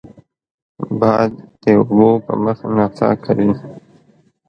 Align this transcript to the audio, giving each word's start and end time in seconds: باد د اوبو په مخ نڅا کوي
باد 0.99 1.31
د 1.61 1.63
اوبو 1.77 2.09
په 2.25 2.33
مخ 2.43 2.59
نڅا 2.75 3.09
کوي 3.23 3.51